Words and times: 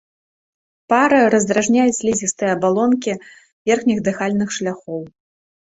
Пара 0.93 1.19
раздражняе 1.33 1.85
слізістыя 1.99 2.51
абалонкі 2.59 3.13
верхніх 3.67 3.99
дыхальных 4.11 4.49
шляхоў. 4.61 5.01